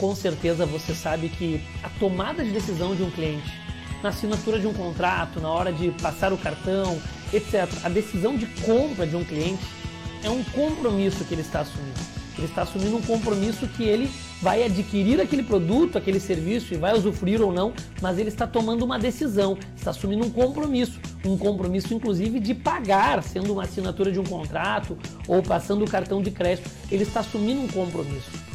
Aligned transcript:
com 0.00 0.16
certeza 0.16 0.64
você 0.64 0.94
sabe 0.94 1.28
que 1.28 1.60
a 1.82 1.90
tomada 1.90 2.42
de 2.42 2.50
decisão 2.50 2.96
de 2.96 3.02
um 3.02 3.10
cliente, 3.10 3.52
na 4.02 4.08
assinatura 4.08 4.58
de 4.58 4.66
um 4.66 4.72
contrato, 4.72 5.38
na 5.38 5.50
hora 5.50 5.70
de 5.70 5.90
passar 5.90 6.32
o 6.32 6.38
cartão, 6.38 6.98
etc., 7.34 7.68
a 7.84 7.88
decisão 7.90 8.34
de 8.34 8.46
compra 8.64 9.06
de 9.06 9.14
um 9.14 9.22
cliente 9.22 9.62
é 10.24 10.30
um 10.30 10.42
compromisso 10.42 11.22
que 11.24 11.34
ele 11.34 11.42
está 11.42 11.60
assumindo. 11.60 12.00
Ele 12.38 12.46
está 12.46 12.62
assumindo 12.62 12.96
um 12.96 13.02
compromisso 13.02 13.68
que 13.68 13.82
ele 13.82 14.10
vai 14.40 14.64
adquirir 14.64 15.20
aquele 15.20 15.42
produto, 15.42 15.98
aquele 15.98 16.18
serviço 16.18 16.72
e 16.72 16.78
vai 16.78 16.96
usufruir 16.96 17.42
ou 17.42 17.52
não, 17.52 17.74
mas 18.00 18.18
ele 18.18 18.30
está 18.30 18.46
tomando 18.46 18.82
uma 18.82 18.98
decisão, 18.98 19.58
está 19.76 19.90
assumindo 19.90 20.24
um 20.24 20.30
compromisso, 20.30 20.98
um 21.26 21.36
compromisso 21.36 21.92
inclusive 21.92 22.40
de 22.40 22.54
pagar, 22.54 23.22
sendo 23.22 23.52
uma 23.52 23.64
assinatura 23.64 24.10
de 24.10 24.18
um 24.18 24.24
contrato 24.24 24.96
ou 25.28 25.42
passando 25.42 25.84
o 25.84 25.90
cartão 25.90 26.22
de 26.22 26.30
crédito, 26.30 26.70
ele 26.90 27.02
está 27.02 27.20
assumindo 27.20 27.60
um 27.60 27.68
compromisso. 27.68 28.49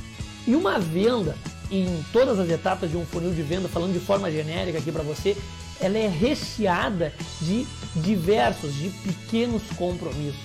E 0.47 0.55
uma 0.55 0.79
venda 0.79 1.35
em 1.71 2.03
todas 2.13 2.39
as 2.39 2.49
etapas 2.49 2.91
de 2.91 2.97
um 2.97 3.05
funil 3.05 3.33
de 3.33 3.41
venda, 3.41 3.67
falando 3.67 3.93
de 3.93 3.99
forma 3.99 4.31
genérica 4.31 4.77
aqui 4.77 4.91
para 4.91 5.03
você, 5.03 5.35
ela 5.79 5.97
é 5.97 6.07
recheada 6.07 7.13
de 7.41 7.65
diversos, 7.95 8.73
de 8.75 8.89
pequenos 8.89 9.63
compromissos. 9.75 10.39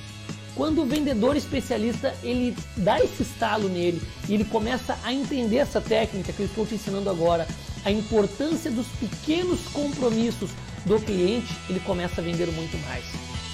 Quando 0.54 0.82
o 0.82 0.86
vendedor 0.86 1.36
especialista 1.36 2.14
ele 2.23 2.56
dá 2.76 2.98
esse 3.02 3.23
estalo 3.23 3.68
nele 3.68 4.02
e 4.28 4.34
ele 4.34 4.45
começa 4.45 4.98
a 5.04 5.12
entender 5.12 5.59
essa 5.59 5.80
técnica 5.80 6.32
que 6.32 6.40
eu 6.40 6.46
estou 6.46 6.66
te 6.66 6.74
ensinando 6.74 7.09
agora, 7.09 7.46
a 7.84 7.90
importância 7.90 8.70
dos 8.70 8.87
pequenos 8.88 9.60
compromissos 9.73 10.51
do 10.84 10.98
cliente, 11.01 11.54
ele 11.68 11.80
começa 11.80 12.20
a 12.20 12.24
vender 12.24 12.46
muito 12.48 12.76
mais. 12.87 13.04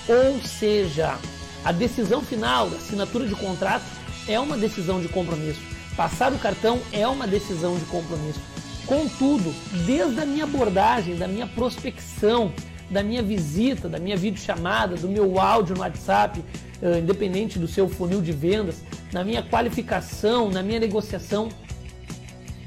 Ou 0.08 0.40
seja, 0.40 1.18
a 1.64 1.72
decisão 1.72 2.22
final 2.22 2.70
da 2.70 2.76
assinatura 2.76 3.26
de 3.26 3.34
contrato 3.34 3.84
é 4.26 4.38
uma 4.40 4.56
decisão 4.56 5.00
de 5.00 5.08
compromisso. 5.08 5.60
Passar 5.96 6.32
o 6.32 6.38
cartão 6.38 6.80
é 6.92 7.08
uma 7.08 7.26
decisão 7.26 7.78
de 7.78 7.84
compromisso. 7.86 8.40
Contudo, 8.84 9.52
desde 9.86 10.20
a 10.20 10.26
minha 10.26 10.44
abordagem, 10.44 11.16
da 11.16 11.26
minha 11.26 11.46
prospecção, 11.46 12.52
da 12.90 13.02
minha 13.02 13.22
visita, 13.22 13.88
da 13.88 13.98
minha 13.98 14.16
videochamada, 14.16 14.94
do 14.94 15.08
meu 15.08 15.40
áudio 15.40 15.74
no 15.74 15.80
WhatsApp, 15.80 16.38
uh, 16.82 16.98
independente 16.98 17.58
do 17.58 17.66
seu 17.66 17.88
funil 17.88 18.20
de 18.20 18.30
vendas, 18.30 18.82
na 19.12 19.24
minha 19.24 19.42
qualificação, 19.42 20.50
na 20.50 20.62
minha 20.62 20.78
negociação, 20.78 21.48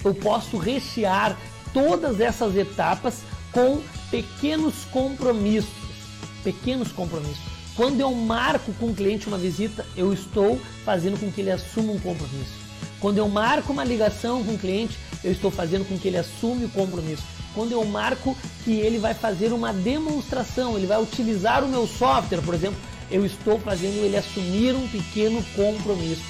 eu 0.03 0.13
posso 0.13 0.57
rechear 0.57 1.37
todas 1.71 2.19
essas 2.19 2.55
etapas 2.57 3.21
com 3.51 3.79
pequenos 4.09 4.85
compromissos. 4.85 5.69
Pequenos 6.43 6.91
compromissos. 6.91 7.43
Quando 7.75 7.99
eu 7.99 8.11
marco 8.13 8.73
com 8.73 8.87
o 8.87 8.95
cliente 8.95 9.27
uma 9.27 9.37
visita, 9.37 9.85
eu 9.95 10.11
estou 10.11 10.59
fazendo 10.83 11.17
com 11.19 11.31
que 11.31 11.41
ele 11.41 11.51
assuma 11.51 11.93
um 11.93 11.99
compromisso. 11.99 12.58
Quando 12.99 13.17
eu 13.17 13.27
marco 13.29 13.71
uma 13.71 13.83
ligação 13.83 14.43
com 14.43 14.53
o 14.53 14.57
cliente, 14.57 14.97
eu 15.23 15.31
estou 15.31 15.49
fazendo 15.49 15.87
com 15.87 15.97
que 15.97 16.07
ele 16.07 16.17
assume 16.17 16.65
o 16.65 16.69
compromisso. 16.69 17.23
Quando 17.53 17.71
eu 17.71 17.83
marco 17.85 18.37
que 18.63 18.71
ele 18.71 18.99
vai 18.99 19.13
fazer 19.13 19.51
uma 19.53 19.73
demonstração, 19.73 20.77
ele 20.77 20.85
vai 20.85 21.01
utilizar 21.01 21.63
o 21.63 21.67
meu 21.67 21.87
software, 21.87 22.41
por 22.41 22.53
exemplo, 22.53 22.77
eu 23.09 23.25
estou 23.25 23.59
fazendo 23.59 24.03
ele 24.05 24.17
assumir 24.17 24.75
um 24.75 24.87
pequeno 24.87 25.43
compromisso. 25.55 26.21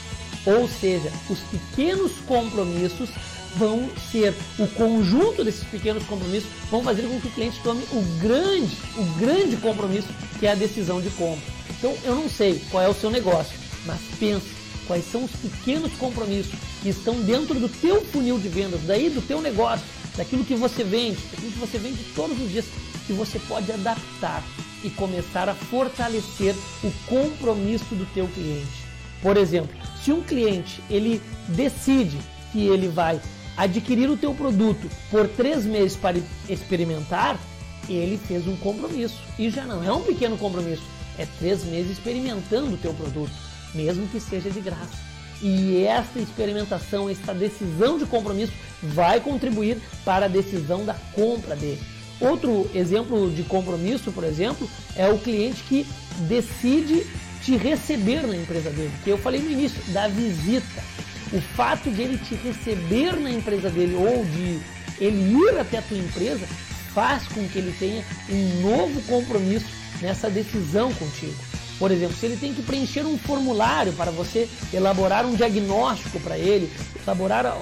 Ou 0.45 0.67
seja, 0.67 1.11
os 1.29 1.39
pequenos 1.39 2.13
compromissos 2.25 3.09
vão 3.55 3.89
ser 4.11 4.33
o 4.57 4.67
conjunto 4.67 5.43
desses 5.43 5.63
pequenos 5.63 6.03
compromissos 6.05 6.49
vão 6.69 6.83
fazer 6.83 7.01
com 7.01 7.19
que 7.19 7.27
o 7.27 7.31
cliente 7.31 7.59
tome 7.63 7.83
o 7.91 8.01
grande, 8.21 8.77
o 8.95 9.03
grande 9.19 9.57
compromisso 9.57 10.07
que 10.39 10.45
é 10.45 10.51
a 10.51 10.55
decisão 10.55 11.01
de 11.01 11.09
compra. 11.11 11.43
Então 11.71 11.93
eu 12.03 12.15
não 12.15 12.29
sei 12.29 12.61
qual 12.69 12.83
é 12.83 12.87
o 12.87 12.93
seu 12.93 13.09
negócio, 13.09 13.57
mas 13.85 13.99
pense 14.19 14.58
quais 14.89 15.05
são 15.11 15.23
os 15.23 15.31
pequenos 15.33 15.93
compromissos 15.93 16.51
que 16.81 16.89
estão 16.89 17.13
dentro 17.21 17.59
do 17.59 17.69
teu 17.69 18.03
funil 18.05 18.39
de 18.39 18.49
vendas, 18.49 18.81
daí 18.87 19.07
do 19.07 19.21
teu 19.21 19.39
negócio, 19.39 19.85
daquilo 20.17 20.43
que 20.43 20.55
você 20.55 20.83
vende, 20.83 21.19
daquilo 21.29 21.51
que 21.51 21.59
você 21.59 21.77
vende 21.77 22.03
todos 22.15 22.41
os 22.41 22.49
dias, 22.49 22.65
que 23.05 23.13
você 23.13 23.37
pode 23.47 23.71
adaptar 23.71 24.43
e 24.83 24.89
começar 24.89 25.47
a 25.47 25.53
fortalecer 25.53 26.55
o 26.83 26.91
compromisso 27.05 27.93
do 27.93 28.11
teu 28.15 28.27
cliente. 28.29 28.83
Por 29.21 29.37
exemplo, 29.37 29.69
se 30.03 30.11
um 30.11 30.23
cliente 30.23 30.81
ele 30.89 31.21
decide 31.49 32.17
que 32.51 32.65
ele 32.65 32.87
vai 32.87 33.21
adquirir 33.55 34.09
o 34.09 34.17
teu 34.17 34.33
produto 34.33 34.89
por 35.11 35.27
três 35.27 35.65
meses 35.65 35.95
para 35.95 36.17
experimentar, 36.49 37.39
ele 37.87 38.17
fez 38.17 38.47
um 38.47 38.55
compromisso 38.55 39.21
e 39.37 39.51
já 39.51 39.65
não 39.65 39.83
é 39.83 39.93
um 39.93 40.01
pequeno 40.01 40.35
compromisso, 40.35 40.83
é 41.15 41.27
três 41.37 41.63
meses 41.63 41.91
experimentando 41.91 42.73
o 42.73 42.77
teu 42.77 42.93
produto, 42.95 43.48
mesmo 43.73 44.07
que 44.07 44.19
seja 44.19 44.49
de 44.49 44.59
graça. 44.59 45.09
E 45.41 45.85
essa 45.85 46.19
experimentação, 46.19 47.09
essa 47.09 47.33
decisão 47.33 47.97
de 47.97 48.05
compromisso 48.05 48.51
vai 48.81 49.19
contribuir 49.19 49.77
para 50.03 50.25
a 50.25 50.29
decisão 50.29 50.83
da 50.85 50.93
compra 51.13 51.55
dele. 51.55 51.81
Outro 52.19 52.69
exemplo 52.75 53.31
de 53.31 53.43
compromisso, 53.43 54.11
por 54.11 54.25
exemplo, 54.25 54.69
é 54.95 55.07
o 55.07 55.17
cliente 55.17 55.63
que 55.63 55.87
decide 56.27 57.07
te 57.41 57.55
receber 57.55 58.27
na 58.27 58.35
empresa 58.35 58.69
dele, 58.69 58.91
que 59.03 59.09
eu 59.09 59.17
falei 59.17 59.39
no 59.39 59.49
início, 59.49 59.81
da 59.93 60.07
visita. 60.09 60.83
O 61.31 61.39
fato 61.39 61.89
de 61.89 62.01
ele 62.01 62.17
te 62.17 62.35
receber 62.35 63.17
na 63.17 63.31
empresa 63.31 63.69
dele 63.69 63.95
ou 63.95 64.25
de 64.25 64.59
ele 64.99 65.33
ir 65.33 65.57
até 65.57 65.77
a 65.77 65.81
tua 65.81 65.97
empresa 65.97 66.45
faz 66.93 67.27
com 67.29 67.47
que 67.47 67.59
ele 67.59 67.73
tenha 67.79 68.03
um 68.29 68.61
novo 68.61 69.01
compromisso 69.03 69.67
nessa 70.01 70.29
decisão 70.29 70.93
contigo. 70.93 71.35
Por 71.79 71.91
exemplo, 71.91 72.15
se 72.15 72.25
ele 72.25 72.37
tem 72.37 72.53
que 72.53 72.61
preencher 72.61 73.05
um 73.05 73.17
formulário 73.17 73.93
para 73.93 74.11
você 74.11 74.47
elaborar 74.71 75.25
um 75.25 75.33
diagnóstico 75.33 76.19
para 76.19 76.37
ele, 76.37 76.69
elaborar 77.01 77.57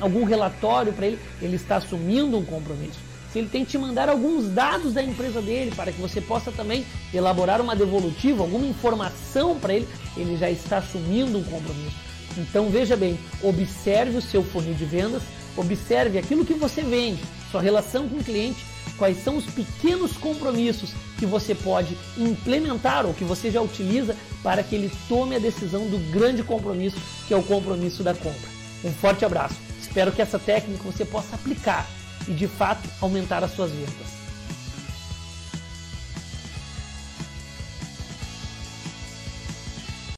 algum 0.00 0.24
relatório 0.24 0.92
para 0.92 1.06
ele, 1.06 1.18
ele 1.40 1.56
está 1.56 1.76
assumindo 1.76 2.36
um 2.38 2.44
compromisso 2.44 3.08
se 3.32 3.38
ele 3.38 3.48
tem 3.48 3.64
que 3.64 3.72
te 3.72 3.78
mandar 3.78 4.08
alguns 4.08 4.48
dados 4.48 4.94
da 4.94 5.02
empresa 5.02 5.42
dele 5.42 5.72
para 5.74 5.92
que 5.92 6.00
você 6.00 6.20
possa 6.20 6.50
também 6.50 6.84
elaborar 7.12 7.60
uma 7.60 7.76
devolutiva, 7.76 8.42
alguma 8.42 8.66
informação 8.66 9.58
para 9.58 9.74
ele, 9.74 9.88
ele 10.16 10.36
já 10.36 10.50
está 10.50 10.78
assumindo 10.78 11.38
um 11.38 11.44
compromisso. 11.44 11.96
Então 12.36 12.70
veja 12.70 12.96
bem, 12.96 13.18
observe 13.42 14.16
o 14.16 14.22
seu 14.22 14.42
funil 14.42 14.74
de 14.74 14.84
vendas, 14.84 15.22
observe 15.56 16.18
aquilo 16.18 16.44
que 16.44 16.54
você 16.54 16.82
vende, 16.82 17.22
sua 17.50 17.60
relação 17.60 18.08
com 18.08 18.16
o 18.16 18.24
cliente, 18.24 18.64
quais 18.96 19.22
são 19.22 19.36
os 19.36 19.44
pequenos 19.44 20.12
compromissos 20.16 20.90
que 21.18 21.26
você 21.26 21.54
pode 21.54 21.96
implementar 22.16 23.06
ou 23.06 23.14
que 23.14 23.24
você 23.24 23.50
já 23.50 23.60
utiliza 23.60 24.16
para 24.42 24.62
que 24.62 24.74
ele 24.74 24.90
tome 25.08 25.36
a 25.36 25.38
decisão 25.38 25.86
do 25.88 25.98
grande 26.12 26.42
compromisso 26.42 26.96
que 27.26 27.34
é 27.34 27.36
o 27.36 27.42
compromisso 27.42 28.02
da 28.02 28.14
compra. 28.14 28.48
Um 28.84 28.92
forte 28.92 29.24
abraço. 29.24 29.56
Espero 29.80 30.12
que 30.12 30.22
essa 30.22 30.38
técnica 30.38 30.84
você 30.84 31.04
possa 31.04 31.34
aplicar 31.34 31.86
e 32.26 32.32
de 32.32 32.46
fato 32.46 32.88
aumentar 33.00 33.42
as 33.42 33.52
suas 33.52 33.70
vendas. 33.70 34.27